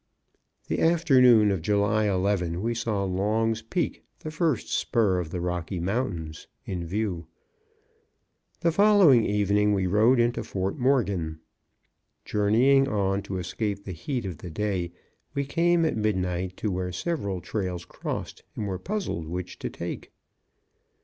The 0.67 0.81
afternoon 0.81 1.51
of 1.51 1.61
July 1.61 2.05
11, 2.05 2.63
we 2.63 2.73
saw 2.73 3.03
Long's 3.03 3.61
Peak, 3.61 4.03
the 4.21 4.31
first 4.31 4.67
spur 4.67 5.19
of 5.19 5.29
the 5.29 5.39
Rocky 5.39 5.79
Mountains, 5.79 6.47
in 6.65 6.87
view. 6.87 7.27
The 8.61 8.71
following 8.71 9.23
evening 9.25 9.75
we 9.75 9.85
rode 9.85 10.19
into 10.19 10.43
Fort 10.43 10.75
Morgan. 10.75 11.39
Journeying 12.25 12.87
on, 12.87 13.21
to 13.21 13.37
escape 13.37 13.83
the 13.85 13.91
heat 13.91 14.25
of 14.25 14.39
the 14.39 14.49
day, 14.49 14.91
we 15.35 15.45
came 15.45 15.85
at 15.85 15.95
midnight 15.97 16.57
to 16.57 16.71
where 16.71 16.91
several 16.91 17.39
trails 17.39 17.85
crossed, 17.85 18.41
and 18.55 18.67
were 18.67 18.79
puzzled 18.79 19.27
which 19.27 19.59
to 19.59 19.69
take. 19.69 20.11